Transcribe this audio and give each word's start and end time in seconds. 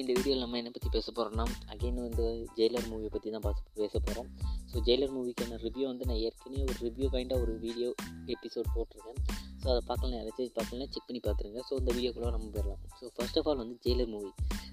இந்த 0.00 0.12
வீடியோவில் 0.16 0.42
நம்ம 0.44 0.58
என்னை 0.60 0.70
பற்றி 0.74 0.88
பேச 0.94 1.06
போகிறோம்னா 1.16 1.44
அகைன் 1.72 2.00
வந்து 2.06 2.24
ஜெயிலர் 2.56 2.88
மூவியை 2.90 3.10
பற்றி 3.14 3.28
தான் 3.34 3.44
பார்த்து 3.46 3.76
பேச 3.80 3.92
போகிறோம் 4.06 4.28
ஸோ 4.70 4.82
ஜெயிலர் 4.86 5.12
மூவிக்கான 5.16 5.58
ரிவ்யூ 5.64 5.84
வந்து 5.90 6.06
நான் 6.08 6.20
ஏற்கனவே 6.26 6.62
ஒரு 6.70 6.76
ரிவ்யூ 6.86 7.06
கைண்டாக 7.14 7.44
ஒரு 7.44 7.52
வீடியோ 7.64 7.88
எபிசோட் 8.34 8.68
போட்டிருக்கேன். 8.74 9.20
ஸோ 9.60 9.66
அதை 9.72 9.82
பார்க்கலாம் 9.90 10.16
யாராச்சும் 10.18 10.56
பார்க்கலாம் 10.58 10.90
செக் 10.94 11.06
பண்ணி 11.08 11.20
பார்த்துருங்க. 11.26 11.60
ஸோ 11.68 11.74
இந்த 11.82 11.90
வீடியோக்குள்ளே 11.96 12.32
நம்ம 12.36 12.50
போயிடலாம். 12.56 12.82
ஸோ 12.98 13.04
ஃபர்ஸ்ட் 13.16 13.38
ஆஃப் 13.40 13.48
ஆல் 13.52 13.62
வந்து 13.64 13.76
ஜெயிலர் 13.86 14.10
மூவி 14.14 14.30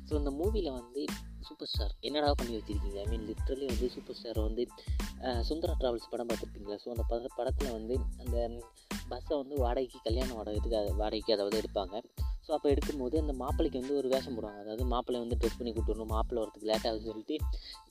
ஸோ 0.08 0.14
இந்த 0.22 0.32
மூவியில் 0.40 0.72
வந்து 0.80 1.02
சூப்பர் 1.48 1.70
ஸ்டார் 1.71 1.94
என்னடா 2.08 2.30
பண்ணி 2.42 2.54
வச்சுருக்கீங்க? 2.58 3.00
ஐ 3.04 3.08
மீன் 3.12 3.26
லிட்ரலி 3.30 3.66
வந்து 3.71 3.88
சூப்பர் 3.96 4.18
ஸ்டார் 4.20 4.40
வந்து 4.48 4.66
சுந்தரா 5.50 5.74
ட்ராவல்ஸ் 5.82 6.12
படம் 6.14 6.30
பார்த்துருப்பீங்களா? 6.32 6.78
ஸோ 6.84 6.90
அந்த 6.96 7.05
பட 7.12 7.32
படத்தில் 7.40 7.74
வந்து 7.78 7.96
அந்த 8.24 8.38
பஸ்ஸை 9.12 9.34
வந்து 9.42 9.55
வாடகைக்கு 9.64 10.00
கல்யாண 10.10 10.30
வாடகைக்கு 10.40 10.70
வாடகைக்கு 11.02 11.35
அதாவது 11.38 11.58
எடுப்பாங்க. 11.63 11.96
ஸோ 12.46 12.52
அப்போ 12.58 12.68
எடுக்கும்போது 12.74 13.16
அந்த 13.24 13.34
மாப்பிள்ளைக்கு 13.42 13.82
வந்து 13.82 13.98
ஒரு 14.00 14.08
வேஷம் 14.14 14.36
போடுவாங்க. 14.38 14.62
அதாவது 14.64 14.86
மாப்பிள்ளை 14.94 15.20
வந்து 15.24 15.38
ட்ரெஸ் 15.42 15.58
பண்ணி 15.60 15.74
கூட்டு 15.76 15.94
வரணும் 15.94 16.14
மாப்பிள்ளை 16.16 16.42
வரதுக்கு 16.44 16.70
லேட் 16.72 16.88
ஆகுதுன்னு 16.90 17.10
சொல்லிட்டு 17.12 17.38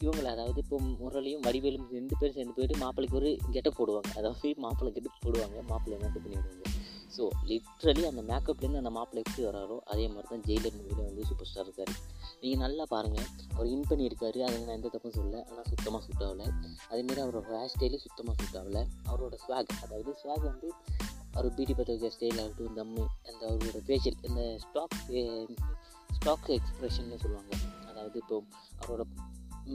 இவங்களை 0.05 0.28
அதாவது 0.34 0.61
இப்போ 0.65 0.78
முரளியும் 1.02 1.45
வடிவேலும் 1.48 1.88
ரெண்டு 1.98 2.16
பேரும் 2.20 2.37
சேர்ந்து 2.38 2.56
போயிட்டு 2.59 2.83
மாப்பிள்ளைக்கு 2.84 3.19
ஒரு 3.23 3.30
கெட்டப் 3.56 3.78
போடுவாங்க. 3.80 4.11
அதாவது 4.20 4.55
மாப்பிள்ளை 4.66 4.92
கெட்டப் 4.98 5.25
போடுவாங்க 5.27 5.59
மாப்பிள்ளை 5.73 5.98
மேக்கப் 6.05 6.27
பண்ணி 6.27 6.38
விடுவாங்க 6.41 6.69
ஸோ 7.15 7.25
லிட்ரலி 7.48 8.02
அந்த 8.11 8.23
மேக்கப்லேருந்து 8.28 8.80
அந்த 8.80 8.91
மாப்பிள்ளை 8.97 9.23
எப்படி 9.25 9.42
வராரோ 9.47 9.77
அதே 9.92 10.05
மாதிரி 10.12 10.28
தான் 10.30 10.45
ஜெயிலர் 10.47 10.77
மூவியில் 10.77 11.03
வந்து 11.09 11.27
சூப்பர் 11.30 11.48
ஸ்டார் 11.48 11.66
இருக்கார். 11.66 11.92
நீங்கள் 12.42 12.62
நல்லா 12.64 12.84
பாருங்கள் 12.92 13.27
அவர் 13.55 13.69
இன் 13.73 13.84
பண்ணியிருக்காரு. 13.91 14.39
அதை 14.47 14.55
நான் 14.62 14.77
எந்த 14.78 14.91
தப்பும் 14.95 15.14
சொல்லலை. 15.16 15.41
ஆனால் 15.50 15.69
சுத்தமாக 15.73 16.00
சூட் 16.06 16.25
ஆகலை. 16.27 16.47
அதேமாரி 16.92 17.23
அவரோட 17.25 17.45
ஹேர் 17.50 17.73
ஸ்டைலு 17.75 17.98
சுத்தமாக 18.06 18.37
சூட் 18.41 18.59
ஆகலை. 18.61 18.83
அவரோட 19.11 19.34
ஸ்வாக் 19.45 19.75
அதாவது 19.84 20.14
ஸ்வாக் 20.23 20.47
வந்து 20.50 20.70
அவர் 21.34 21.54
பீடி 21.56 21.74
பற்ற 21.74 22.10
ஸ்டைல் 22.14 22.41
ஆகட்டும் 22.42 22.78
தம்மு 22.78 23.04
அந்த 23.28 23.42
அவரோட 23.50 23.78
ஃபேஷியல் 23.88 24.18
இந்த 24.28 24.42
ஸ்டாக் 24.64 24.97
ஸ்டாக் 26.16 26.48
எக்ஸ்ப்ரெஷன்னு 26.56 27.20
சொல்லுவாங்க. 27.22 27.52
அதாவது 27.91 28.16
இப்போ 28.22 28.36
அவரோட 28.80 29.05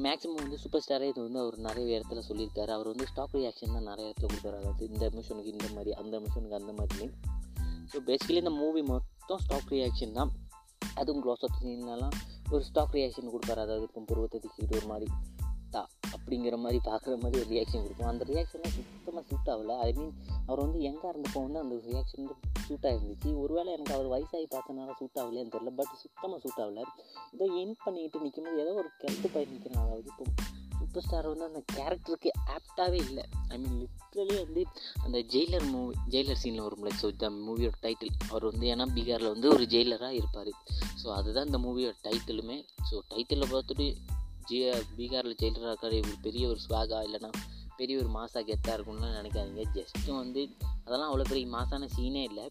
மேக்ஸிமம் 0.06 0.42
வந்து 0.44 0.58
சூப்பர் 0.62 0.84
ஸ்டாரே 0.86 1.08
இது 1.12 1.22
வந்து 1.26 1.40
அவர் 1.44 1.58
நிறைய 1.68 1.98
இடத்துல 1.98 2.22
சொல்லியிருக்காரு. 2.30 2.72
அவர் 2.78 2.90
வந்து 2.92 3.08
ஸ்டாக் 3.12 3.36
ரியாக்ஷன் 3.38 3.76
தான் 3.78 3.90
நிறைய 3.92 4.08
இடத்துல 4.10 4.30
கொடுத்தாரு. 4.32 4.58
அதாவது 4.62 4.84
இந்த 4.92 5.06
மிஷனுக்கு 5.16 5.54
இந்த 5.56 5.70
மாதிரி 5.76 5.94
அந்த 6.02 6.16
மிஷனுக்கு 6.26 6.60
அந்த 6.62 6.74
மாதிரி 6.80 7.08
ஸோ 7.92 7.98
பேசிக்கலி 8.10 8.42
இந்த 8.44 8.54
மூவி 8.62 8.82
மொத்தம் 8.92 9.42
ஸ்டாக் 9.44 9.72
ரியாக்ஷன் 9.76 10.18
தான். 10.20 10.32
அதுவும் 11.02 11.22
க்ளோஸ் 11.24 11.44
அப் 11.48 11.58
சீன்லலாம் 11.62 12.16
ஒரு 12.54 12.64
ஸ்டாக் 12.70 12.96
ரியாக்ஷன் 12.98 13.34
கொடுப்பாரு. 13.34 13.62
அதாவது 13.66 13.86
இப்போ 13.90 14.02
புருவத்தை 14.10 14.38
திக்கிட்டு 14.44 14.78
ஒரு 14.80 14.88
மாதிரி. 14.94 15.08
அப்படிங்கிற 16.28 16.56
மாதிரி 16.64 16.80
பார்க்குற 16.88 17.14
மாதிரி 17.22 17.38
ஒரு 17.42 17.50
ரியாக்ஷன் 17.54 17.84
கொடுக்கும். 17.84 18.10
அந்த 18.12 18.24
ரியாக்ஷன்லாம் 18.32 18.74
சுத்தமாக 18.78 19.24
சூட் 19.30 19.50
ஆகல. 19.52 19.76
ஐ 19.86 19.92
மீன் 19.98 20.12
அவர் 20.48 20.62
வந்து 20.64 20.80
எங்கே 20.90 21.08
இருந்தப்போ 21.12 21.42
வந்து 21.46 21.60
அந்த 21.62 21.76
ரியாக்ஷன் 21.92 22.22
வந்து 22.24 22.36
சூட்டாக 22.66 22.92
இருந்துச்சு 22.96 23.30
ஒருவேளை 23.44 23.70
எனக்கு 23.76 23.94
அவர் 23.98 24.10
வயசாகி 24.14 24.48
பார்த்தனால 24.56 24.96
சூட் 25.00 25.20
ஆகலையான்னு 25.22 25.54
தெரில 25.56 25.72
பட் 25.78 25.94
சுத்தமாக 26.02 26.40
சூட் 26.46 26.62
ஆகல. 26.64 26.84
ஏதோ 27.36 27.46
என் 27.62 27.74
பண்ணிக்கிட்டு 27.86 28.24
நிற்கும்போது 28.26 28.62
ஏதோ 28.64 28.74
ஒரு 28.82 28.90
கெட்டு 29.04 29.30
பயிர் 29.36 29.54
நிற்கிறேன் 29.54 29.84
அதாவது 29.86 30.12
இப்போ 30.14 30.26
சூப்பர் 30.80 31.06
ஸ்டார் 31.06 31.30
வந்து 31.32 31.48
அந்த 31.50 31.62
கேரக்டருக்கு 31.76 32.30
ஆப்டாகவே 32.56 33.00
இல்லை. 33.08 33.24
ஐ 33.54 33.58
மீன் 33.64 33.80
லிட்ரலி 33.84 34.36
வந்து 34.44 34.62
அந்த 35.06 35.18
ஜெயிலர் 35.34 35.66
மூவி 35.72 35.96
ஜெயிலர் 36.16 36.42
சீனில் 36.44 36.66
வரும்ல. 36.68 36.92
ஸோ 37.02 37.08
இந்த 37.16 37.30
மூவியோட 37.48 37.80
டைட்டில் 37.86 38.14
அவர் 38.30 38.50
வந்து 38.52 38.68
ஏன்னா 38.74 38.88
பீகாரில் 38.98 39.34
வந்து 39.36 39.50
ஒரு 39.56 39.66
ஜெயிலராக 39.76 40.14
இருப்பார். 40.22 40.54
ஸோ 41.02 41.08
அதுதான் 41.20 41.50
இந்த 41.52 41.62
மூவியோட 41.68 41.98
டைட்டிலுமே 42.10 42.60
ஸோ 42.92 42.98
டைட்டிலில் 43.14 43.54
பார்த்துட்டு 43.56 43.88
ஜி 44.50 44.58
பீகாரில் 44.98 45.40
ஜெயிலராக 45.42 45.72
இருக்கார் 45.72 45.96
இவர் 46.00 46.26
பெரிய 46.28 46.44
ஒரு 46.48 46.60
ஸ்வாகா 46.68 47.00
இல்லைன்னா 47.08 47.32
பெரிய 47.76 47.96
ஒரு 47.98 48.10
மாசா 48.10 48.40
கெத்தாக 48.50 48.76
இருக்கும்லாம் 48.76 49.18
நினைக்காதீங்க. 49.20 49.64
ஜஸ்ட்டு 49.78 50.12
வந்து 50.16 50.42
அதெல்லாம் 50.86 51.10
அவ்வளோ 51.10 51.26
பெரிய 51.30 51.48
மாசான 51.48 51.90
சீனே 51.96 52.24
இல்லை. 52.24 52.46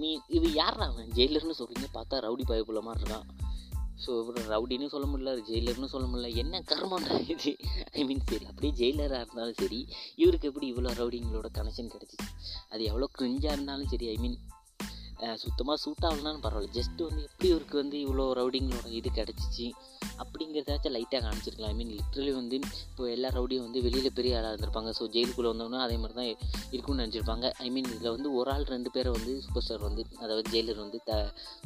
மீன் 0.00 0.22
இது 0.28 0.52
யாரா 0.52 0.86
அவன்? 0.86 1.10
ஜெயிலர்னு 1.14 1.58
சொல்கிறீங்க 1.58 1.88
பார்த்தா 1.92 2.16
ரவுடி 2.26 2.44
பயப்புள்ள 2.46 2.80
மாதிரி 2.80 3.02
இருக்கான் 3.02 3.26
ஸோ 4.04 4.10
இவர் 4.22 4.48
ரவுடின்னு 4.52 4.86
சொல்ல 4.86 5.06
முடியல 5.06 5.32
ஜெயிலர்னு 5.50 5.88
சொல்ல 5.92 6.06
முடியல. 6.06 6.30
என்ன 6.34 6.60
கர்மன்ற 6.70 7.14
இது? 7.34 7.52
ஐ 7.92 8.04
மீன் 8.04 8.20
சரி 8.30 8.44
அப்படியே 8.44 8.72
ஜெயிலராக 8.80 9.22
இருந்தாலும் 9.22 9.58
சரி 9.60 9.78
இவருக்கு 10.16 10.48
எப்படி 10.48 10.66
இவ்வளோ 10.72 10.92
ரவுடிங்களோட 11.00 11.50
கனெக்ஷன் 11.58 11.90
கிடச்சிச்சு? 11.94 12.28
அது 12.68 12.84
எவ்வளோ 12.84 13.08
க்ரிஞ்சாக 13.18 13.56
இருந்தாலும் 13.56 13.88
சரி 13.88 14.08
ஐ 14.08 14.16
மீன் 14.16 14.38
சுத்தமாக 15.42 15.76
சூட் 15.82 16.06
ஆகலனாலும் 16.08 16.42
பரவாயில்ல. 16.46 16.74
ஜஸ்ட் 16.78 17.00
வந்து 17.08 17.22
எப்படி 17.28 17.48
இவருக்கு 17.52 17.76
வந்து 17.82 17.96
இவ்வளோ 18.04 18.24
ரவுடிங்களோட 18.38 18.88
இது 18.98 19.10
கிடச்சிச்சு 19.18 19.66
அப்படிங்கிறதாச்சும் 20.22 20.94
லைட்டாக 20.96 21.20
காமிச்சிருக்கலாம். 21.24 21.72
ஐ 21.72 21.76
மீன் 21.78 21.92
லிட்ரலி 21.96 22.32
வந்து 22.40 22.56
இப்போ 22.90 23.04
எல்லா 23.14 23.28
ரவுடியும் 23.36 23.66
வந்து 23.66 23.80
வெளியில் 23.86 24.16
பெரிய 24.18 24.36
ஆளாக 24.38 24.52
இருந்திருப்பாங்க. 24.52 24.90
ஸோ 24.98 25.04
ஜெயிலுக்குள்ளே 25.14 25.50
வந்தோம்னா 25.52 25.80
அதே 25.86 25.96
மாதிரி 26.02 26.16
தான் 26.20 26.30
இருக்கும்னு 26.74 27.02
நினச்சிருப்பாங்க. 27.02 27.48
ஐ 27.66 27.68
மீன் 27.74 27.90
இதில் 27.94 28.14
வந்து 28.16 28.30
ஒரு 28.40 28.50
ஆள் 28.54 28.66
ரெண்டு 28.74 28.92
பேரை 28.96 29.12
வந்து 29.16 29.34
சூப்பர் 29.46 29.66
ஸ்டார் 29.66 29.86
வந்து 29.88 30.04
அதாவது 30.24 30.46
ஜெயிலர் 30.54 30.82
வந்து 30.84 31.00
த 31.08 31.18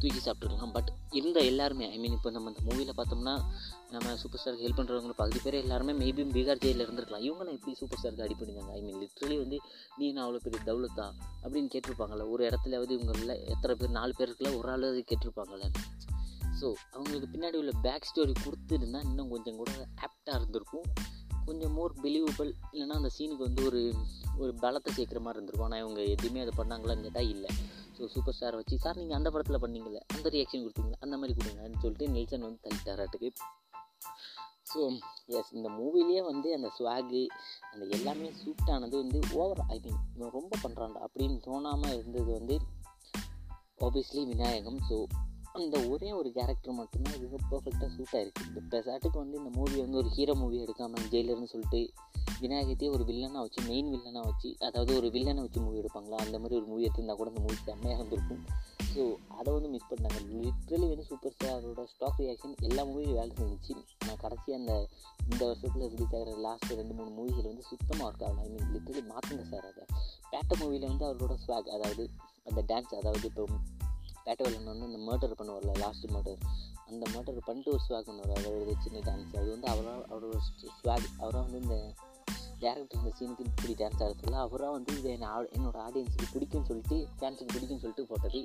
தூக்கி 0.02 0.22
சாப்பிட்ருக்கலாம் 0.26 0.74
பட் 0.78 0.90
இருந்த 1.20 1.38
எல்லாருமே 1.52 1.88
ஐ 1.96 2.00
மீன் 2.04 2.16
இப்போ 2.18 2.32
நம்ம 2.36 2.52
இந்த 2.54 2.64
மூவியில் 2.70 2.98
பார்த்தோம்னா 3.00 3.36
நம்ம 3.94 4.12
சூப்பர் 4.20 4.40
ஸ்டாருக்கு 4.40 4.64
ஹெல்ப் 4.64 4.78
பண்ணுறவங்க 4.78 5.14
பகுதி 5.20 5.40
பேர் 5.44 5.56
எல்லாருமே 5.62 5.92
மேபி 6.00 6.22
பீகார் 6.34 6.60
ஜெயிலில் 6.64 6.84
இருந்திருக்கலாம். 6.84 7.24
இவங்க 7.26 7.54
எப்படி 7.56 7.72
சூப்பர் 7.80 7.98
ஸ்டாருக்கு 8.00 8.24
அடி 8.26 8.34
பண்ணிருந்தாங்க 8.40 8.74
ஐ 8.78 8.80
மீன் 8.86 9.00
லிட்ரலி 9.02 9.36
வந்து 9.42 9.56
நீ 9.98 10.06
நான் 10.16 10.24
அவ்வளோ 10.26 10.40
பெரிய 10.44 10.60
தௌலத்தா? 10.68 11.06
அப்படின்னு 11.44 11.70
கேட்டிருப்பாங்கள்ல 11.74 12.26
ஒரு 12.32 12.42
இடத்துலயாவது 12.48 12.92
இவங்களில் 12.98 13.34
எத்தனை 13.52 13.74
பேர் 13.80 13.96
நாலு 13.98 14.12
பேருக்குள்ள 14.18 14.50
ஒரு 14.58 14.68
ஆள் 14.74 14.86
அது 14.90 15.02
கேட்டிருப்பாங்கள்ல 15.10 15.68
ஸோ 16.60 16.68
அவங்களுக்கு 16.94 17.28
பின்னாடி 17.34 17.56
உள்ள 17.62 17.72
பேக் 17.86 18.08
ஸ்டோரி 18.08 18.34
கொடுத்துருந்தா 18.44 19.00
இன்னும் 19.08 19.30
கொஞ்சம் 19.34 19.58
கூட 19.60 19.70
ஆப்டாக 20.06 20.38
இருந்திருக்கும். 20.38 20.86
கொஞ்சம் 21.46 21.72
மோர் 21.76 21.92
பிலீவபிள் 22.02 22.50
இல்லைன்னா 22.72 22.96
அந்த 23.00 23.10
சீனுக்கு 23.16 23.44
வந்து 23.48 23.62
ஒரு 23.68 23.80
ஒரு 24.42 24.52
பலத்தை 24.64 24.90
சேர்க்குற 24.98 25.20
மாதிரி 25.24 25.38
இருந்திருக்கும். 25.38 25.68
ஆனால் 25.68 25.82
இவங்க 25.84 26.00
எதுவுமே 26.14 26.42
அதை 26.44 26.52
பண்ணாங்களான்னு 26.60 27.06
கேட்டால் 27.06 27.30
இல்லை. 27.34 27.50
ஸோ 27.96 28.08
சூப்பர் 28.14 28.36
ஸ்டாரை 28.36 28.58
வச்சு 28.60 28.76
சார் 28.84 29.00
நீங்கள் 29.00 29.18
அந்த 29.18 29.28
படத்தில் 29.34 29.62
பண்ணீங்களே 29.64 30.02
அந்த 30.16 30.26
ரியாக்ஷன் 30.36 30.62
கொடுத்தீங்களா 30.64 31.00
அந்த 31.06 31.16
மாதிரி 31.22 31.34
கொடுங்கன்னு 31.38 31.82
சொல்லிட்டு 31.84 32.08
நெல்சன் 32.16 32.46
வந்து 32.48 32.62
தள்ளிட்டாராட்டுக்கு 32.66 33.30
ஸோ 34.72 34.80
எஸ் 35.26 35.52
இந்த 35.52 35.68
மூவிலேயே 35.68 36.20
வந்து 36.22 36.48
அந்த 36.54 36.68
ஸ்வாகு 36.78 37.26
அந்த 37.72 37.84
எல்லாமே 37.96 38.28
சூட்டானது 38.42 38.96
வந்து 39.02 39.20
ஓவர் 39.32 39.62
ஐ 39.68 39.80
மீன் 39.84 39.98
இவன் 40.16 40.36
ரொம்ப 40.38 40.56
பண்ணுறான்டா 40.62 41.00
அப்படின்னு 41.06 41.38
தோணாமல் 41.46 41.94
இருந்தது 41.94 42.30
வந்து 42.32 42.56
ஆப்வியஸ்லி 43.78 44.22
விநாயகம். 44.26 44.78
ஸோ 44.88 44.96
அந்த 45.52 45.76
ஒரே 45.88 46.12
ஒரு 46.12 46.28
கேரக்டர் 46.32 46.72
மட்டும்தான் 46.72 47.14
இதுக்கு 47.14 47.38
பர்ஃபெக்டாக 47.50 47.88
சூட் 47.94 48.12
ஆகிருக்கு 48.12 48.44
இப்போ 48.48 48.60
பெசாட்டுக்கு 48.72 49.18
வந்து 49.18 49.38
இந்த 49.38 49.50
மூவி 49.56 49.80
வந்து 49.80 49.96
ஒரு 49.96 50.08
ஹீரோ 50.08 50.34
மூவி 50.34 50.58
எடுக்காமல் 50.62 51.08
ஜெயிலர்னு 51.14 51.44
சொல்லிட்டு 51.44 51.80
விநாயகத்தையே 52.40 52.90
ஒரு 52.90 53.04
வில்லனாக 53.04 53.40
வச்சு 53.40 53.62
மெயின் 53.62 53.88
வில்லனாக 53.94 54.24
வச்சு 54.24 54.56
அதாவது 54.58 54.96
ஒரு 54.96 55.08
வில்லனை 55.08 55.40
வச்சு 55.40 55.60
மூவி 55.60 55.80
எடுப்பாங்களா? 55.80 56.18
அந்த 56.26 56.38
மாதிரி 56.38 56.58
ஒரு 56.60 56.66
மூவி 56.66 56.86
எடுத்திருந்தால் 56.86 57.16
கூட 57.16 57.30
அந்த 57.30 57.40
மூவி 57.40 57.56
செம்மையாக 57.64 57.98
இருந்திருக்கும். 57.98 58.44
ஸோ 58.92 59.02
அதை 59.38 59.50
வந்து 59.56 59.68
மிஸ் 59.72 59.88
பண்ணாங்க 59.90 60.20
லிட்ரலி 60.44 60.86
வந்து 60.92 61.04
சூப்பர் 61.10 61.34
ஸ்டாரோட 61.34 61.82
ஸ்டாக் 61.92 62.20
ரியாக்ஷன் 62.22 62.54
எல்லா 62.68 62.82
மூவியும் 62.88 63.18
வேலை 63.18 63.32
செஞ்சுச்சு. 63.40 63.74
நான் 64.06 64.20
கடைசி 64.24 64.54
அந்த 64.58 64.72
இந்த 65.30 65.42
வருஷத்தில் 65.50 65.90
ரிலீஸ் 65.92 66.14
ஆகிற 66.18 66.32
லாஸ்ட் 66.46 66.72
ரெண்டு 66.80 66.94
மூணு 66.98 67.10
மூவிகள் 67.18 67.48
வந்து 67.50 67.66
சுத்தமாக 67.70 68.06
ஒர்க் 68.08 68.24
ஆகலாம் 68.28 68.42
ஐ 68.46 68.50
மீன் 68.54 68.72
லிட்ரலி 68.74 69.02
மாற்றுங்க 69.12 69.44
சார் 69.52 69.68
அதை. 69.70 69.84
பேட்ட 70.32 70.58
மூவியில் 70.62 70.88
வந்து 70.92 71.06
அவரோட 71.10 71.36
ஸ்வாக் 71.44 71.70
அதாவது 71.76 72.06
அந்த 72.50 72.60
டான்ஸ் 72.72 72.98
அதாவது 73.00 73.26
இப்போ 73.30 73.46
பேட்ட 74.24 74.40
வில்லன் 74.46 74.70
வந்து 74.72 74.88
அந்த 74.90 75.00
மர்டர் 75.08 75.38
பண்ணுவார்ல 75.40 75.74
லாஸ்ட் 75.84 76.06
மர்டர் 76.16 76.40
அந்த 76.90 77.04
மர்டர் 77.14 77.46
பண்ணிட்டு 77.48 77.72
ஒரு 77.74 77.82
ஸ்வாக் 77.86 78.08
பண்ணுவார். 78.10 78.38
அதாவது 78.40 78.74
சின்ன 78.84 78.98
டான்ஸ் 79.08 79.36
அது 79.40 79.48
வந்து 79.54 79.68
அவராக 79.72 80.02
அவரோட 80.12 80.36
ஸ்வாக் 80.80 81.08
அவராக 81.22 81.42
வந்து 81.46 81.60
இந்த 81.64 81.76
டேரக்டர் 82.60 83.00
இந்த 83.00 83.12
சீனுக்கு 83.18 83.44
இப்படி 83.44 83.74
டான்ஸ் 83.80 84.02
ஆடுறதுல 84.04 84.38
அவராக 84.46 84.72
வந்து 84.72 84.98
இதை 84.98 85.10
என்ன 85.12 85.28
என்னோட 85.56 85.76
ஆடியன்ஸுக்கு 85.86 86.28
பிடிக்கும்னு 86.34 86.68
சொல்லிட்டு 86.70 86.96
ஃபேன்ஸுக்கு 87.18 87.54
பிடிக்கும்னு 87.56 87.84
சொல்லிட்டு 87.84 88.06
போட்டது. 88.06 88.40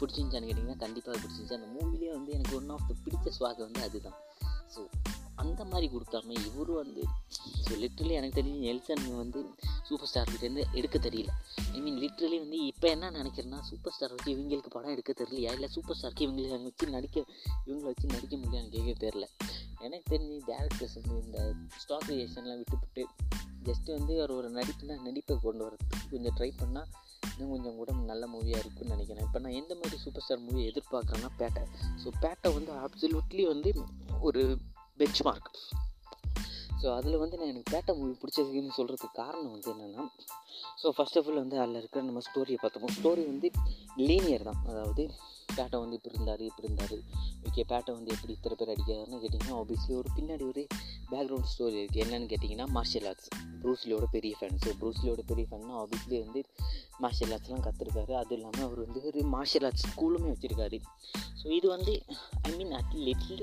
பிடிச்சிருந்துச்சான்னு 0.00 0.48
கேட்டிங்கன்னா 0.50 0.76
கண்டிப்பாக 0.76 1.18
பிடிச்சிருந்துச்சு. 1.18 1.58
அந்த 1.60 1.68
மூவிலே 1.76 2.10
வந்து 2.12 2.32
எனக்கு 2.32 2.56
ஒன் 2.56 2.68
ஆஃப் 2.68 2.88
த 2.88 2.94
பிடிச்ச 3.04 3.32
ஸ்வாக் 3.38 3.64
வந்து 3.66 3.82
அதுதான். 3.82 4.18
ஸோ 4.74 4.80
அந்த 5.36 5.64
மாதிரி 5.64 5.86
கொடுக்காம 5.94 6.34
இவரும் 6.46 6.74
வந்து 6.74 7.02
ஸோ 7.64 7.72
லிட்ரலி 7.82 8.10
எனக்கு 8.10 8.38
தெரிஞ்சு 8.40 8.58
நெல்சன் 8.58 9.16
வந்து 9.16 9.40
சூப்பர் 9.88 10.10
ஸ்டார்கிட்டேருந்து 10.14 10.64
எடுக்க 10.72 10.98
தெரியல. 10.98 11.30
ஐ 11.72 11.80
மீன் 11.80 11.98
லிட்ரலி 11.98 12.38
வந்து 12.38 12.58
இப்போ 12.66 12.88
என்ன 12.88 13.10
நினைக்கிறேன்னா 13.10 13.60
சூப்பர் 13.60 13.92
ஸ்டார் 13.92 14.10
வச்சு 14.10 14.30
இவங்களுக்கு 14.36 14.70
படம் 14.70 14.90
எடுக்க 14.90 15.12
தெரியலையா? 15.24 15.52
இல்லை 15.52 15.68
சூப்பர் 15.68 15.96
ஸ்டார்க்கு 15.96 16.26
இவங்களுக்கு 16.26 16.62
வச்சு 16.62 16.88
நடிக்க 16.88 17.24
இவங்களை 17.66 17.88
வச்சு 17.92 18.06
நடிக்க 18.06 18.36
முடியான்னு 18.36 18.68
கேட்க 18.68 19.06
தெரில 19.06 19.26
எனக்கு 19.86 20.06
தெரிஞ்சு 20.12 20.36
டேரக்டர்ஸ் 20.50 20.96
வந்து 20.98 21.16
இந்த 21.24 21.38
ஸ்டாக் 21.82 22.08
ரியேஷன்லாம் 22.12 22.60
விட்டுவிட்டு 22.60 23.02
ஜஸ்ட்டு 23.68 23.96
வந்து 23.98 24.14
அவர் 24.20 24.32
ஒரு 24.38 24.48
நடிப்புனா 24.56 24.94
நடிப்பை 25.06 25.34
கொண்டு 25.42 25.62
வரதுக்கு 25.66 26.10
கொஞ்சம் 26.12 26.34
ட்ரை 26.38 26.50
பண்ணால் 26.62 26.88
இன்னும் 27.30 27.52
கொஞ்சம் 27.54 27.76
கூட 27.80 27.92
நல்ல 28.10 28.24
மூவியாக 28.32 28.62
இருக்குன்னு 28.62 28.94
நினைக்கிறேன். 28.94 29.24
இப்போ 29.26 29.38
நான் 29.44 29.56
எந்த 29.60 29.72
மாதிரி 29.74 29.96
சூப்பர் 30.02 30.24
ஸ்டார் 30.24 30.44
மூவி 30.46 30.62
எதிர்பார்க்குறேன்னா 30.70 31.30
பேட்டை. 31.40 31.62
ஸோ 32.02 32.10
பேட்டை 32.24 32.50
வந்து 32.56 32.72
அப்சல்யூட்லி 32.84 33.44
வந்து 33.52 33.72
ஒரு 34.20 34.42
பெஞ்ச் 34.96 35.22
மார்க் 35.28 35.50
ஸோ 36.82 36.88
அதில் 36.96 37.20
வந்து 37.22 37.36
நான் 37.38 37.50
எனக்கு 37.52 37.72
பேட்டை 37.74 37.92
மூவி 37.98 38.14
பிடிச்சதுன்னு 38.22 38.76
சொல்கிறதுக்கு 38.78 39.08
காரணம் 39.20 39.52
வந்து 39.54 39.70
என்னென்னா 39.74 40.02
ஸோ 40.80 40.88
ஃபஸ்ட் 40.96 41.18
ஆஃப் 41.18 41.28
ஆல் 41.28 41.40
வந்து 41.42 41.56
அதில் 41.62 41.78
இருக்கிற 41.80 42.00
நம்ம 42.08 42.22
ஸ்டோரியை 42.28 42.58
பார்த்தோம் 42.60 42.96
ஸ்டோரி 42.98 43.22
வந்து 43.32 43.48
லீனியர் 44.08 44.46
தான். 44.48 44.60
அதாவது 44.70 45.04
பேட்டை 45.58 45.78
வந்து 45.82 45.96
இப்படி 45.98 46.14
இருந்தார் 46.16 46.42
இப்படி 46.50 46.68
இருந்தார். 46.68 46.96
ஓகே 47.48 47.64
பேட்டை 47.72 47.92
வந்து 47.98 48.12
எப்படி 48.16 48.32
இத்தனை 48.36 48.56
பேர் 48.60 48.72
அடிக்கிறாருன்னு 48.74 49.20
கேட்டிங்கன்னா 49.24 49.56
ஆப்வியஸ்லி 49.60 49.94
ஒரு 50.00 50.10
பின்னாடி 50.18 50.46
ஒரு 50.52 50.64
பேக்ரவுண்ட் 51.12 51.50
ஸ்டோரி 51.52 51.76
இருக்குது 51.82 52.04
என்னென்னு 52.04 52.30
கேட்டிங்கன்னா 52.32 52.68
மார்ஷியல் 52.76 53.08
ஆர்ட்ஸ் 53.10 53.30
ப்ரூஸ்லியோட 53.62 54.06
பெரிய 54.16 54.34
ஃபேன் 54.38 54.58
ஸோ 54.64 54.72
ப்ரூஸ்லியோட 54.80 55.22
பெரிய 55.30 55.46
ஃபேன்னா 55.50 55.76
ஆப்வியஸ்லி 55.82 56.18
வந்து 56.24 56.42
மார்ஷியல் 57.04 57.32
ஆர்ட்ஸ்லாம் 57.36 57.64
கற்றுருக்காரு 57.68 58.12
அதுவும் 58.22 58.38
இல்லாமல் 58.38 58.66
அவர் 58.68 58.80
வந்து 58.86 59.00
ஒரு 59.10 59.22
மார்ஷியல் 59.36 59.66
ஆர்ட்ஸ் 59.68 59.86
ஸ்கூலுமே 59.92 60.28
வச்சுருக்காரு. 60.34 60.78
ஸோ 61.40 61.46
இது 61.58 61.66
வந்து 61.76 61.94
ஐ 62.48 62.52
மீன் 62.58 62.74
அட் 62.80 62.94
லிட்டில் 63.06 63.42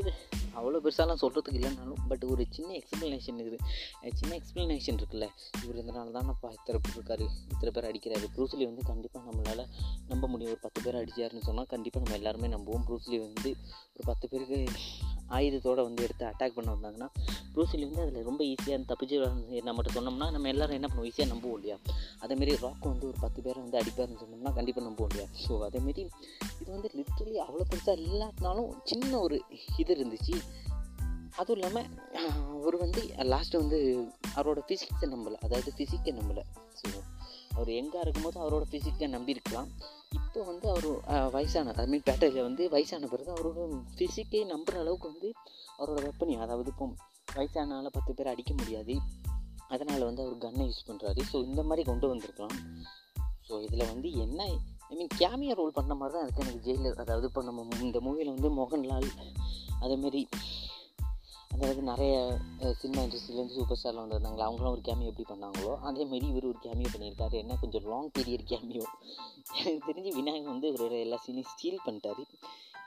அவ்வளோ 0.60 0.80
பெருசாலாம் 0.86 1.19
சொல்கிறதுக்கு 1.22 1.58
இல்லைனாலும் 1.60 2.00
பட் 2.10 2.24
ஒரு 2.31 2.44
சின்ன 2.56 2.72
எக்ஸ்ப்ளனேஷன் 2.80 3.38
இருக்குது 3.42 4.16
சின்ன 4.19 4.31
எக்ஸ்ப்ளனேஷன் 4.40 4.98
இருக்குல்ல. 5.00 5.28
இவர் 5.63 5.78
இதனால 5.81 6.12
தானப்பா 6.18 6.50
இத்தனை 6.58 6.80
பேர் 6.86 6.96
இருக்காரு 6.98 7.25
இத்தனை 7.54 7.72
பேர் 7.75 7.88
அடிக்கிறாரு. 7.90 8.25
ப்ரூஸ்லி 8.36 8.66
வந்து 8.69 8.84
கண்டிப்பாக 8.90 9.24
நம்மளால் 9.30 9.63
நம்ப 10.12 10.24
முடியும். 10.34 10.52
ஒரு 10.54 10.62
பத்து 10.66 10.81
பேர் 10.86 11.00
அடிச்சாருன்னு 11.02 11.48
சொன்னால் 11.50 11.69
கண்டிப்பாக 11.74 12.00
நம்ம 12.01 12.15
எல்லாருமே 12.15 12.48
நம்புவோம் 12.48 12.86
ப்ரூஸ்லி 12.88 13.19
வந்து 13.19 13.50
ஒரு 13.94 14.03
பத்து 14.06 14.30
பேருக்கு 14.30 14.59
ஆயுதத்தோடு 15.30 15.83
வந்து 15.83 16.03
எடுத்து 16.03 16.25
அட்டாக் 16.25 16.56
பண்ண 16.56 16.69
வந்தாங்கன்னா 16.74 17.07
ப்ரூஸ்லி 17.56 17.81
வந்து 17.81 18.01
அதில் 18.01 18.24
ரொம்ப 18.24 18.44
ஈஸியாக 18.44 18.80
தப்பிச்சு 18.92 19.18
மட்டும் 19.74 19.95
சொன்னோம்னா 19.95 20.31
நம்ம 20.31 20.48
எல்லோரும் 20.48 20.74
என்ன 20.74 20.88
பண்ணுவோம்? 20.88 21.12
ஈஸியாக 21.12 21.31
நம்புவோம் 21.33 21.53
இல்லையா? 21.53 21.77
அதேமாரி 22.19 22.57
ராக் 22.62 22.89
வந்து 22.94 23.07
ஒரு 23.07 23.18
பத்து 23.19 23.42
பேரை 23.42 23.62
வந்து 23.62 23.80
அடிப்பாருன்னு 23.80 24.21
சொன்னோம்னா 24.24 24.53
கண்டிப்பாக 24.53 24.88
நம்புவோம் 24.89 25.09
இல்லையா? 25.09 25.30
ஸோ 25.48 25.62
அதேமாரி 25.63 26.09
இது 26.62 26.71
வந்து 26.71 26.89
லிட்ரலி 26.95 27.38
அவ்வளோ 27.48 27.63
பெருசாக 27.69 28.01
இல்லாட்டினாலும் 28.07 28.74
சின்ன 28.83 29.19
ஒரு 29.19 29.44
இது 29.77 29.95
இருந்துச்சு. 29.95 30.36
அதுவும் 31.36 31.57
இல்லாமல் 31.62 31.88
அவர் 32.62 32.77
வந்து 32.77 33.01
லாஸ்ட்டு 33.01 33.57
வந்து 33.57 34.07
அவரோட 34.36 34.59
ஃபிசிக்ஸை 34.68 35.07
நம்பலை. 35.15 35.38
அதாவது 35.48 35.74
ஃபிசிக்கை 35.77 36.13
நம்பலை. 36.19 36.44
ஸோ 36.81 36.88
அவர் 37.56 37.71
எங்கே 37.81 38.00
இருக்கும்போது 38.03 38.38
அவரோட 38.44 38.65
ஃபிசிக்கை 38.71 39.07
நம்பியிருக்கலாம். 39.15 39.69
இப்போ 40.19 40.39
வந்து 40.50 40.68
அவர் 40.74 40.88
வயசான 41.36 41.74
ஐ 41.83 41.86
மீன் 41.94 42.06
பேட்டையில் 42.09 42.45
வந்து 42.48 42.63
வயசான 42.75 43.07
பிறகு 43.13 43.31
அவரோட 43.36 43.68
ஃபிசிக்கை 43.98 44.42
நம்புகிற 44.53 44.80
அளவுக்கு 44.83 45.07
வந்து 45.12 45.30
அவரோட 45.80 46.00
வெப்பனி 46.07 46.36
அதாவது 46.45 46.71
இப்போ 46.74 46.88
வயசானால 47.36 47.92
பத்து 47.98 48.13
பேர் 48.13 48.31
அடிக்க 48.33 48.53
முடியாது. 48.53 48.95
அதனால் 49.74 50.07
வந்து 50.09 50.24
அவர் 50.24 50.44
கன்னை 50.45 50.65
யூஸ் 50.69 50.88
பண்ணுறாரு 50.89 51.21
ஸோ 51.31 51.38
இந்த 51.50 51.62
மாதிரி 51.63 51.83
கொண்டு 51.92 52.07
வந்திருக்கலாம். 52.13 52.56
ஸோ 53.48 53.53
இதில் 53.68 53.89
வந்து 53.92 54.09
என்ன 54.25 54.39
ஐ 54.89 54.95
மீன் 55.00 55.13
கேமியா 55.21 55.53
ரோல் 55.59 55.77
பண்ண 55.77 55.94
மாதிரி 56.00 56.13
தான் 56.15 56.25
இருக்குது 56.25 56.45
எனக்கு 56.45 56.65
ஜெயிலர் 56.68 57.01
அதாவது 57.03 57.27
இப்போ 57.27 57.42
நம்ம 57.50 57.77
இந்த 57.88 58.00
மூவியில் 58.06 58.33
வந்து 58.36 58.50
மோகன்லால் 58.59 59.07
அதேமாரி 59.86 60.21
அதாவது 61.53 61.81
நிறைய 61.89 62.13
சினிமா 62.81 63.01
இண்டஸ்ட்ரியிலேருந்து 63.03 63.57
சூப்பர் 63.57 63.80
ஸ்டாரில் 63.80 64.01
வந்திருந்தாங்களா? 64.01 64.45
அவங்களாம் 64.48 64.75
ஒரு 64.75 64.83
கேமியோ 64.88 65.09
எப்படி 65.12 65.25
பண்ணாங்களோ 65.31 65.74
அதேமாரி 65.89 66.27
இவர் 66.31 66.48
ஒரு 66.51 66.59
கேமியோ 66.65 66.89
பண்ணியிருக்காரு. 66.94 67.36
என்ன 67.44 67.57
கொஞ்சம் 67.63 67.88
லாங் 67.92 68.09
பீரியட் 68.18 68.45
கேமியோ 68.51 68.86
எனக்கு 69.59 69.81
தெரிஞ்சு 69.89 70.12
விநாயகர் 70.19 70.53
வந்து 70.53 70.69
இவரோட 70.71 70.95
எல்லா 71.06 71.18
சீனையும் 71.25 71.51
ஸ்டீல் 71.53 71.86
பண்ணிட்டாரு. 71.86 72.24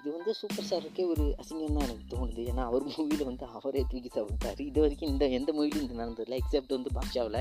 இது 0.01 0.15
வந்து 0.17 0.33
சூப்பர் 0.41 0.67
ஸ்டாருக்கே 0.69 1.05
ஒரு 1.13 1.25
அசிங்கம் 1.43 1.77
தான் 1.79 1.87
எனக்கு 1.89 2.07
தோணுது. 2.15 2.43
ஏன்னா 2.53 2.63
அவர் 2.71 2.87
மூவியில் 2.95 3.29
வந்து 3.31 3.45
அவரே 3.59 3.83
தூக்கி 3.93 4.11
சாப்பிட்டார். 4.17 4.61
இது 4.71 4.81
வரைக்கும் 4.85 5.13
இந்த 5.13 5.27
எந்த 5.39 5.53
மூவிலும் 5.59 5.87
இது 5.87 6.01
நடந்ததில்லை 6.03 6.39
எக்ஸப்ட் 6.43 6.77
வந்து 6.77 6.93
பாஷாவில் 6.99 7.41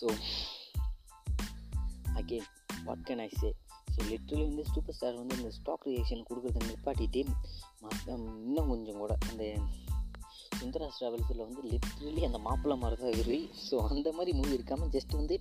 so 0.00 0.08
again 2.20 2.48
what 2.86 3.04
can 3.08 3.22
I 3.26 3.28
say 3.40 3.50
so 3.94 4.00
literally 4.10 4.44
வந்து 4.48 4.64
சூப்பர் 4.72 4.96
ஸ்டார் 4.96 5.20
வந்து 5.22 5.36
இந்த 5.40 5.50
ஸ்டாக் 5.58 5.86
ரியாக்ஷன் 5.90 6.26
கொடுக்குறத 6.28 6.66
நிப்பாட்டிட்டு 6.70 7.22
மற்ற 7.84 8.06
இன்னும் 8.46 8.70
கொஞ்சம் 8.72 9.00
கூட 9.02 9.12
அந்த 9.30 9.44
சுந்தராஸ் 10.60 10.98
ட்ராவல்ஸில் 11.00 11.44
வந்து 11.46 11.62
லிட்ரலி 11.72 12.22
அந்த 12.28 12.38
மாப்பிள்ளை 12.46 12.76
மாதிரி 12.82 12.98
தான் 13.02 13.18
இரு. 13.22 13.38
ஸோ 13.66 13.76
அந்த 13.90 14.08
மாதிரி 14.16 14.32
மூவி 14.38 14.56
இருக்காமல் 14.58 14.90
ஜஸ்ட் 14.96 15.14
வந்து 15.20 15.36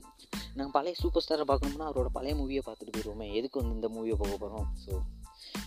நாங்கள் 0.57 0.75
பழைய 0.77 0.95
சூப்பர் 1.01 1.23
ஸ்டாரை 1.25 1.45
பார்க்கணும்னா 1.51 1.87
அவரோட 1.89 2.09
பழைய 2.17 2.35
மூவியை 2.41 2.61
பார்த்துட்டு 2.67 2.93
போயிடுவோமே 2.95 3.27
எதுக்கு 3.39 3.61
வந்து 3.61 3.77
இந்த 3.79 3.89
மூவியை 3.95 4.17
போக 4.21 4.35
போகிறோம் 4.43 4.67
ஸோ 4.85 4.91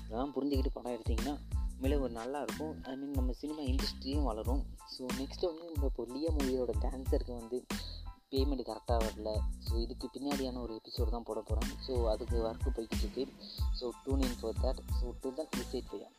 இதெல்லாம் 0.05 0.35
புரிஞ்சுக்கிட்டு 0.37 0.77
படம் 0.77 0.95
எடுத்திங்கன்னா 0.97 1.35
உண்மையிலே 1.75 2.03
ஒரு 2.05 2.13
நல்லா 2.19 2.41
இருக்கும். 2.47 2.75
ஐ 2.91 2.93
மீன் 2.99 3.17
நம்ம 3.21 3.33
சினிமா 3.41 3.63
இண்டஸ்ட்ரியும் 3.71 4.27
வளரும். 4.31 4.61
ஸோ 4.93 5.03
நெக்ஸ்ட்டு 5.21 5.49
வந்து 5.51 5.67
இந்த 5.75 5.87
இப்போ 5.91 6.05
லியா 6.13 6.31
மூவியோட 6.39 6.73
டான்ஸருக்கு 6.85 7.35
வந்து 7.41 7.59
பேமெண்ட் 8.33 8.67
கரெக்டாக 8.69 8.99
வரல. 9.05 9.31
ஸோ 9.67 9.73
இதுக்கு 9.85 10.07
பின்னாடியான 10.15 10.61
ஒரு 10.65 10.75
எபிசோடு 10.81 11.11
தான் 11.17 11.27
போட 11.31 11.41
போகிறேன் 11.49 11.73
ஸோ 11.87 11.95
அதுக்கு 12.13 12.37
ஒர்க்கு 12.49 12.71
போய்கிட்டு 12.77 13.03
இருக்கு. 13.05 13.25
So 13.81 13.89
tune 14.05 14.23
in 14.29 14.39
for 14.43 14.61
that 14.65 14.83
so 15.01 15.09
to 15.23 15.33
தான் 15.41 15.51
டிசைட் 15.57 15.91
பையன் 15.93 16.15